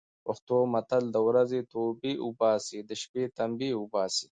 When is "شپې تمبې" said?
3.01-3.69